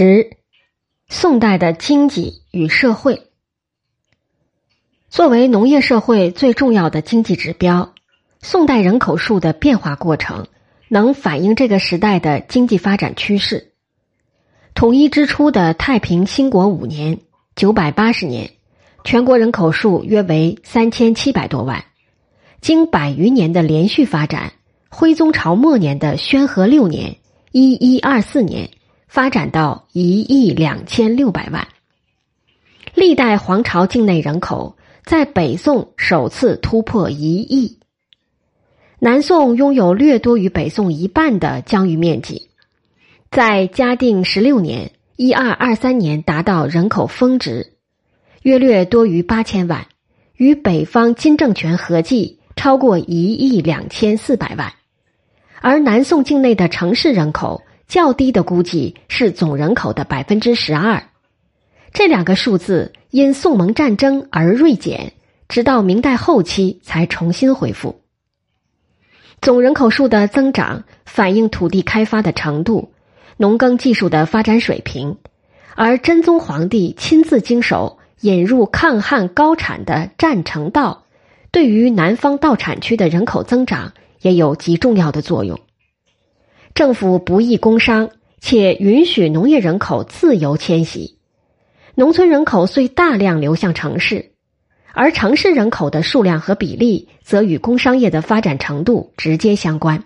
[0.00, 0.36] 十，
[1.08, 3.24] 宋代的经济与社会。
[5.08, 7.94] 作为农业社会最重要的经济指标，
[8.40, 10.46] 宋代人口数的变化过程
[10.86, 13.72] 能反映这个时代的经济发展趋势。
[14.72, 17.18] 统一之初的太平兴国五年
[17.56, 18.52] （九百八十年），
[19.02, 21.84] 全国人口数约为三千七百多万。
[22.60, 24.52] 经百余年的连续发展，
[24.90, 27.16] 徽宗朝末年的宣和六年
[27.50, 28.70] （一一二四年）。
[29.08, 31.66] 发展到一亿两千六百万。
[32.94, 37.78] 历代皇朝境内人口在北宋首次突破一亿。
[38.98, 42.50] 南宋拥有略多于北宋一半的疆域面积，
[43.30, 47.74] 在嘉定十六年（一二二三年）达到人口峰值，
[48.42, 49.86] 约略多于八千万，
[50.36, 54.74] 与北方金政权合计超过一亿两千四百万。
[55.60, 57.62] 而南宋境内的城市人口。
[57.88, 61.04] 较低的估计是总人口的百分之十二，
[61.94, 65.14] 这两个数字因宋蒙战争而锐减，
[65.48, 68.02] 直到明代后期才重新恢复。
[69.40, 72.92] 总人口数的增长反映土地开发的程度、
[73.38, 75.16] 农耕技术的发展水平，
[75.74, 81.04] 而真宗皇帝亲自经手引入抗旱高产的占城稻，
[81.50, 85.58] 对于南方稻产区的人口增长也有极重要的作用。
[86.74, 91.18] 政府不易工商，且允许农业人口自由迁徙，
[91.94, 94.32] 农村人口虽大量流向城市，
[94.92, 100.04] 而城市人口的数量和比例则与工商业的发展程度直接相关。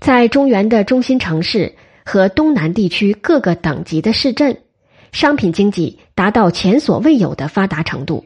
[0.00, 4.62] 在中原的中心城市和东南地区各个等级的市镇，
[5.12, 8.24] 商品经济达到前所未有的发达程度，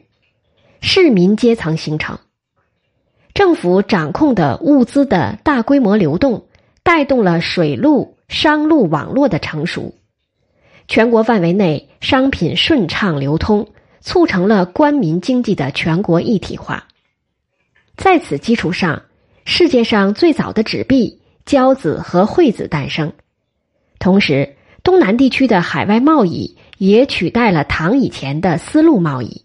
[0.80, 2.18] 市民阶层形成，
[3.34, 6.46] 政府掌控的物资的大规模流动。
[6.82, 9.94] 带动了水陆商路网络的成熟，
[10.88, 13.68] 全国范围内商品顺畅流通，
[14.00, 16.88] 促成了官民经济的全国一体化。
[17.96, 19.02] 在此基础上，
[19.44, 23.12] 世界上最早的纸币交子和惠子诞生，
[23.98, 29.44] 同时东南地区的海外贸易也取代了唐以前的丝路贸易，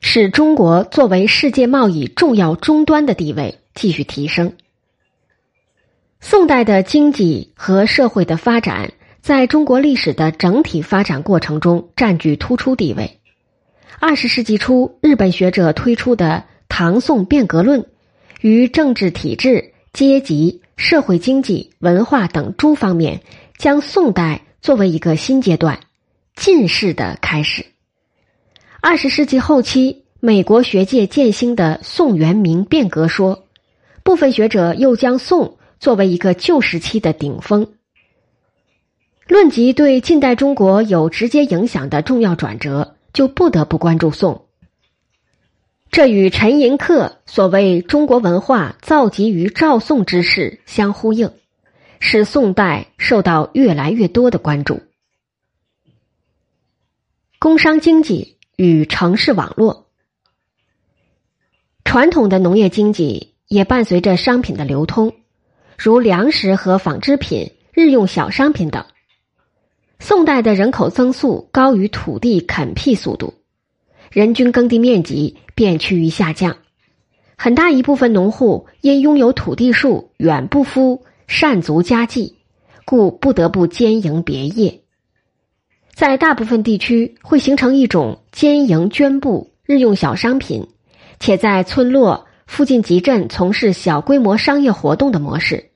[0.00, 4.52] 使中国作为世界贸易重要终端的地位继续提升。
[6.20, 8.92] 宋代的经济和社会的发展，
[9.22, 13.18] 在中国历史的整体发展过程中占据突出地位。
[13.98, 17.80] 二十世纪初，日本学者推出的《唐宋变革论》，
[18.42, 23.22] 于政治体制、阶级、社会经济、文化等诸方面，
[23.56, 25.80] 将宋代作为一个新阶段、
[26.36, 27.64] 进士的开始。
[28.82, 33.46] 二十世纪后期，美国学界渐兴的宋元明变革说，
[34.04, 35.56] 部分学者又将宋。
[35.80, 37.72] 作为一个旧时期的顶峰，
[39.26, 44.46] 论及对近代中国有直接影响的重要转折，就不得不关注宋。
[45.90, 51.32] 这与陈寅恪所谓“中国文化造极于赵宋”之势相呼应，
[51.98, 54.82] 使宋代受到越来越多的关注。
[57.38, 59.86] 工商经济与城市网络，
[61.84, 65.14] 传统的农业经济也伴随着商品的流通。
[65.82, 68.84] 如粮食和纺织品、日用小商品等。
[69.98, 73.32] 宋代的人口增速高于土地垦辟速度，
[74.10, 76.58] 人均耕地面积便趋于下降。
[77.34, 82.36] 很大一部分农户因拥有土地数远不敷善足家计，
[82.84, 84.82] 故不得不兼营别业。
[85.94, 90.68] 在大部分地区会形成一种兼营绢布、日用小商品，
[91.18, 95.69] 且在村落附近集镇从事小规模商业活动的模式。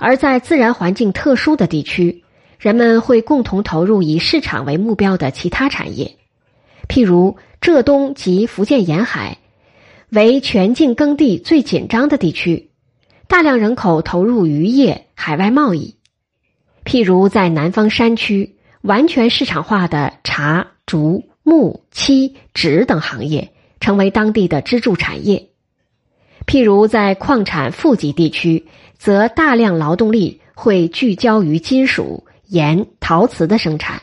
[0.00, 2.24] 而在自然环境特殊的地区，
[2.58, 6.16] 人们会共同投入以市场为目标的其他产业，
[6.88, 9.36] 譬如浙东及福建沿海，
[10.08, 12.70] 为全境耕地最紧张的地区，
[13.28, 15.96] 大量人口投入渔业、海外贸易；
[16.82, 25.49] 譬如在南方山区，完全市场化的茶、竹、木、漆、纸等行业成为当地的支柱产业。
[26.50, 28.66] 譬如在矿产富集地区，
[28.98, 34.02] 则大量劳动力会聚焦于金属、盐、陶瓷的生产，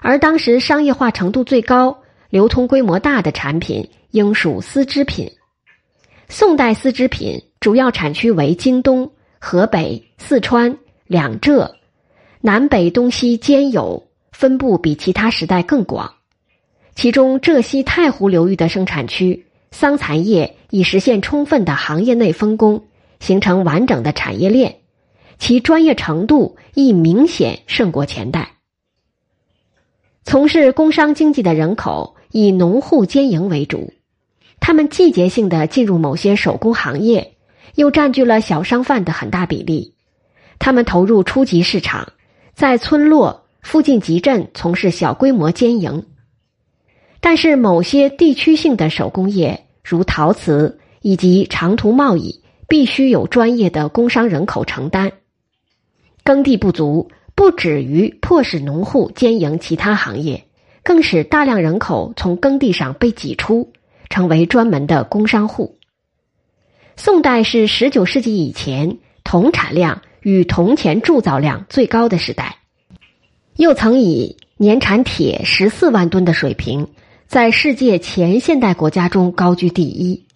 [0.00, 1.98] 而当时商业化程度最高、
[2.30, 5.30] 流通规模大的产品应属丝织品。
[6.30, 11.76] 宋代丝织品主要产区为京东、河北、四川、两浙，
[12.40, 14.02] 南北东西兼有，
[14.32, 16.10] 分布比其他时代更广。
[16.94, 19.43] 其中浙西太湖流域的生产区。
[19.74, 22.84] 桑蚕业已实现充分的行业内分工，
[23.18, 24.76] 形成完整的产业链，
[25.40, 28.52] 其专业程度亦明显胜过前代。
[30.22, 33.92] 从事工商经济的人口以农户兼营为主，
[34.60, 37.34] 他们季节性的进入某些手工行业，
[37.74, 39.96] 又占据了小商贩的很大比例。
[40.60, 42.12] 他们投入初级市场，
[42.54, 46.06] 在村落附近集镇从事小规模兼营。
[47.24, 55.10] 但是，某些地区性的手工业，如陶瓷以及长途贸易，必须有专业的工商人口承担。
[56.22, 60.44] 耕地不足，不止于迫使农户兼营其他行业，
[60.82, 63.72] 更使大量人口从耕地上被挤出，
[64.10, 65.78] 成为专门的工商户。
[66.94, 70.02] 宋代是十九世纪以前铜产量。
[70.20, 72.56] 与铜钱铸造量最高的时代，
[73.56, 76.88] 又曾以年产铁十四万吨的水平，
[77.26, 80.26] 在世界前现代国家中高居第一。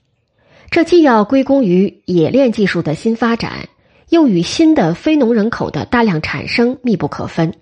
[0.70, 3.69] 这既要归功于冶炼技术的新发展，
[4.08, 7.55] 又与新的非农人口的大量产生密不可分。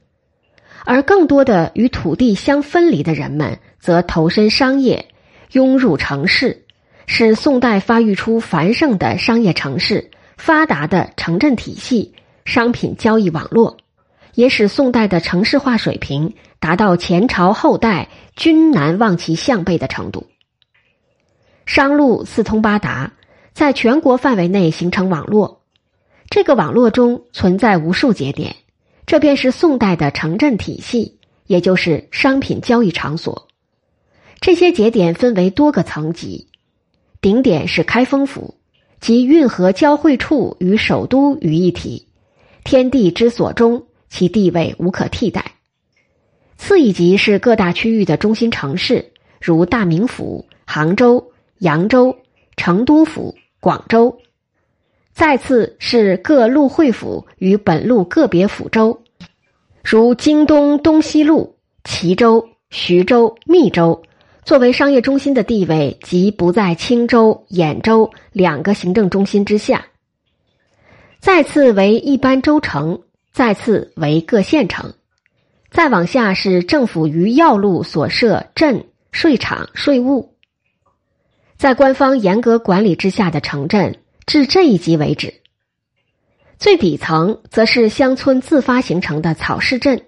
[0.85, 5.07] 而更多的与土地相分离的人们，则投身商业，
[5.53, 6.65] 涌入城市，
[7.07, 10.11] 使宋代发育出繁盛的商业城市。
[10.37, 12.13] 发达的城镇体系、
[12.45, 13.79] 商品交易网络，
[14.35, 20.29] 也使宋代的城市化水平达到前朝后代均难望其项背的程度。
[21.65, 23.15] 商路四通八达，
[23.53, 25.63] 在全国范围内形成网络，
[26.31, 28.55] 这个网络中存在无数节点，
[29.07, 33.49] 这便是宋代的城镇体系，也就是商品交易场所。
[34.41, 36.47] 这些节点分为多个层级，
[37.21, 38.55] 顶点是开封府。
[38.99, 42.09] 及运河交汇处与首都于一体，
[42.65, 45.56] 天地之所中，其地位无可替代。
[46.57, 52.17] 次一级是各大区域的中心城市，如大名府、杭州、扬州、
[52.57, 54.19] 成都府、广州。
[55.13, 59.03] 再次是各路会府与本路个别府州，
[59.83, 64.03] 如京东东西路、齐州、徐州、密州。
[64.45, 69.87] 作为商业中心的地位，即不在青州、兖州两个行政中心之下。
[71.19, 73.03] 再次为一般州城，
[73.33, 74.95] 再次为各县城，
[75.71, 80.35] 再往下是政府于要路所设镇、税场、税务。
[81.57, 85.35] 在官方严格管理之下的城镇，至这一级为止。
[86.59, 90.03] 最底层则是乡村自发形成的草市镇。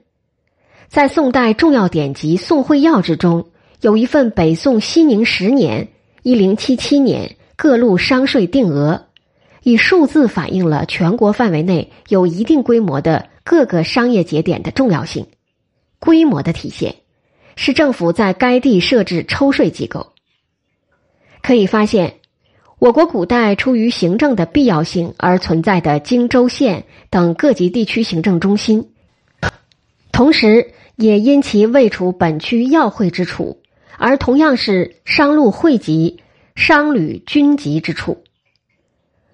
[0.88, 3.50] 在宋代重要典籍《宋会要》之中。
[3.80, 5.86] 有一份北宋熙宁十年
[6.24, 9.06] （一零七七年）各路商税定额，
[9.62, 15.28] 以数字反映了全国范围内有一定规模的各个商业节点的重要性。
[15.98, 16.96] 规模的体现，
[17.56, 20.12] 是政府在该地设置抽税机构。
[21.42, 22.16] 可以发现，
[22.78, 28.90] 我国古代出于行政的必要性而存在的京州县等各级地区行政中心，
[30.12, 33.62] 同时也因其位处本区要会之处。
[34.00, 36.20] 而同样是商路汇集、
[36.54, 38.22] 商旅均集之处，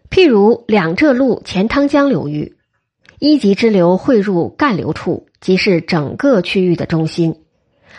[0.09, 2.57] 譬如两浙路钱塘江流域，
[3.19, 7.33] 一级支流汇入干流处，即是整个区域的中心；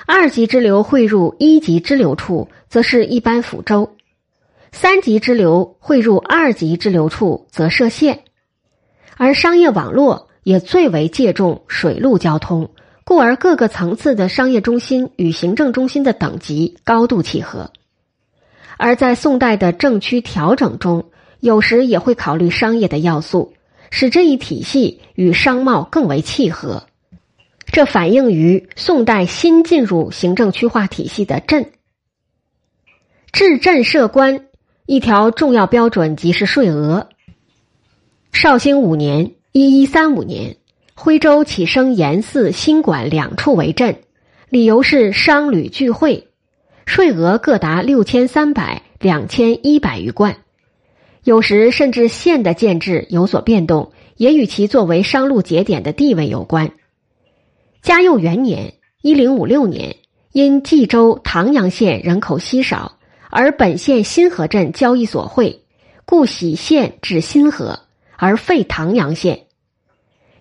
[0.06, 3.90] 二级支流汇入一级支流处，则是一般府州；
[4.72, 8.22] 三级支流汇入二级支流处，则设县。
[9.18, 12.70] 而商业网络也最为借重水陆交通。
[13.08, 17.70] 故而各个层次的商业中心与行政中心的等级高度契合，
[18.78, 21.06] 而在宋代的政区调整中，
[21.40, 23.54] 有时也会考虑商业的要素，
[23.92, 26.88] 使这一体系与商贸更为契合。
[27.66, 31.72] 这反映于宋代新进入行政区划体系的镇。
[33.32, 34.48] 治镇设官
[34.86, 37.10] 一条重要标准即是税额。
[38.32, 40.58] 绍兴五年（一一三五年）。
[40.98, 44.04] 徽州起升严寺、新馆两处为镇，
[44.48, 46.30] 理由是商旅聚会，
[46.86, 50.38] 税额各达六千三百、两千一百余贯。
[51.26, 56.74] 有时甚至县的建制有所变动，也与其作为商路节点的地位有关。
[57.82, 59.96] 嘉佑元年（一零五六年），
[60.32, 63.00] 因冀州唐阳县人口稀少，
[63.32, 65.64] 而本县新河镇交易所会，
[66.06, 67.80] 故喜县至新河，
[68.18, 69.48] 而废唐阳县。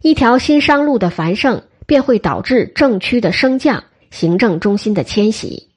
[0.03, 5.71] 一条新商路的繁盛，便会导致政区的升降、行政中心的迁徙。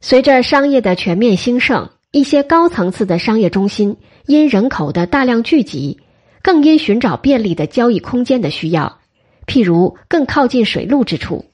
[0.00, 5.98] 随着商业的全面兴盛，一些高层次的商业中心因人口的大量聚集，
[6.42, 9.00] 更因寻找便利的交易空间的需要，
[9.48, 11.46] 譬如更靠近水路之处，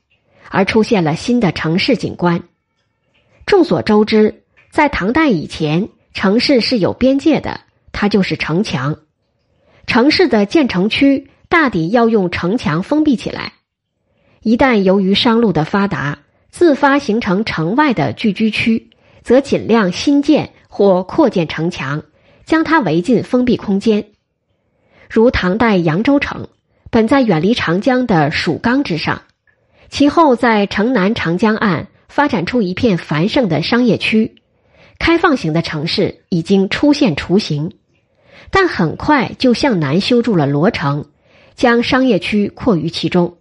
[0.50, 2.42] 而出现了新的城市景观。
[3.46, 8.98] 众所周知，在唐代以前，城市是有边界的，它就是城墙。
[9.86, 13.54] 城市的建成区大抵要用城墙封闭起来，
[14.42, 16.18] 一旦由于商路的发达，
[16.50, 18.90] 自发形成城外的聚居区，
[19.22, 22.02] 则尽量新建或扩建城墙，
[22.44, 24.06] 将它围进封闭空间。
[25.08, 26.48] 如唐代扬州城，
[26.90, 29.22] 本在远离长江的蜀冈之上，
[29.88, 34.36] 其后在城南长江岸发展出一片繁盛的商业区，
[34.98, 37.72] 开放型的城市已经出现雏形，
[38.50, 41.06] 但很快就向南修筑了罗城，
[41.54, 43.36] 将商业区扩于其中。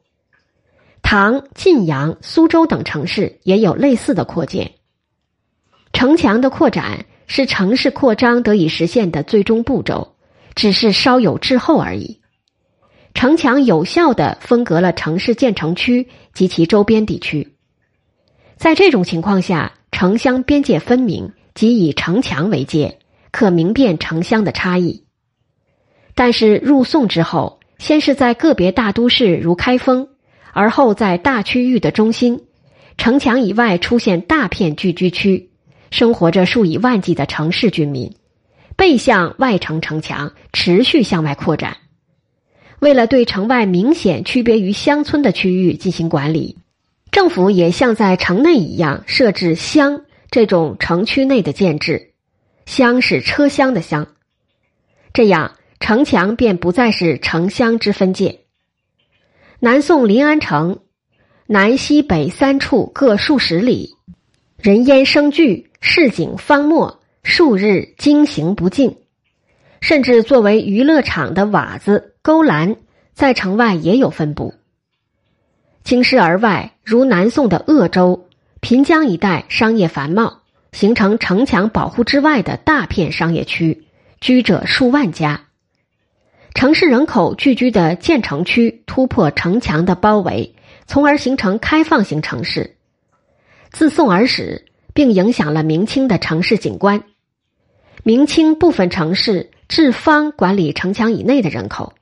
[1.02, 4.72] 唐、晋阳、苏州等城市也有类似的扩建。
[5.94, 10.16] 城墙的扩展是城市扩张得以实现的最终步骤，
[10.56, 12.20] 只是稍有滞后而已。
[13.14, 17.56] 城墙有效的分隔了城市建成区及其周边地区。
[18.56, 23.00] 在这种情况下，城乡边界分明，即以城墙为界，
[23.32, 25.06] 可明辨城乡的差异。
[26.14, 30.10] 但是入宋之后，先是在个别大都市如开封。
[30.52, 32.42] 而后，在大区域的中心，
[32.98, 35.49] 城墙以外出现大片聚居区，
[35.92, 38.16] 生活着数以万计的城市居民，
[38.76, 41.78] 背向外城城墙持续向外扩展。
[42.80, 46.58] 为了对城外明显区别于乡村的区域进行管理，
[47.12, 52.14] 政府也像在城内一样设置乡这种城区内的建制，
[52.66, 54.08] 乡是车厢的乡，
[55.12, 58.42] 这样城墙便不再是城乡之分界。
[59.60, 60.80] 南宋临安城，
[61.48, 63.96] 南西北三处各数十里，
[64.62, 68.98] 人烟生聚，市井方没，数日经行不尽。
[69.82, 72.76] 甚至作为娱乐场的瓦子、勾栏，
[73.14, 74.54] 在城外也有分布。
[75.84, 78.28] 京师而外，如南宋的鄂州、
[78.60, 80.42] 平江一带，商业繁茂，
[80.74, 83.86] 形成城墙保护之外的大片商业区，
[84.20, 85.46] 居者数万家。
[86.54, 90.56] 城市人口聚居的建成区突破城墙的包围，
[90.88, 92.76] 从而形成开放型城市。
[93.72, 97.04] 自宋而始，并影响了明清的城市景观。
[98.04, 101.94] 明清部分城市置方管理城墙以内的人口，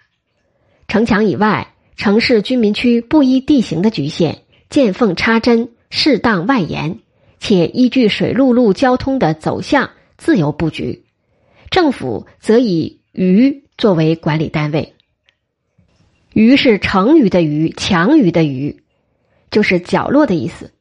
[0.88, 4.40] 城墙以外城市居民区不依地形的局限，
[4.70, 7.00] 见缝插针，适当外延，
[7.40, 11.04] 且依据水陆路交通的走向自由布局。
[11.70, 13.64] 政府则以余。
[13.78, 14.96] 作为管理单位，
[16.34, 18.82] 余是成余的余，强余的余，
[19.52, 20.72] 就是角落的意思。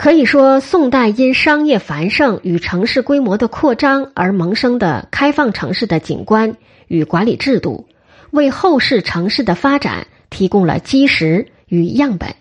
[0.00, 6.56] 可以说，宋代因商业繁盛与城市规模的扩张而萌生的开放城市的景观
[6.88, 7.86] 与管理制度，
[8.30, 12.34] 为后世城市的发展提供了基石与样本。